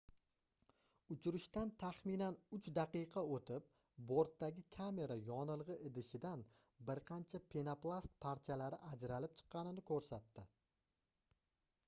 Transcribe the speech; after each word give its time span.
uchirishdan 1.15 1.71
taxminan 1.81 2.37
3 2.57 2.69
daqiqa 2.77 3.21
oʻtib 3.35 3.67
bortdagi 4.11 4.63
kamera 4.77 5.17
yonilgʻi 5.27 5.75
idishidan 5.89 6.45
bir 6.89 7.01
qancha 7.11 7.41
penoplast 7.55 8.15
parchalari 8.25 8.79
ajralib 8.93 9.37
chiqqanini 9.41 9.85
koʻrsatdi 9.93 10.47